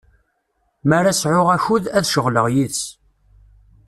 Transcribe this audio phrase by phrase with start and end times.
[0.87, 2.81] Mi ara sɛuɣ akud, ad d-ceɣleɣ yid-s.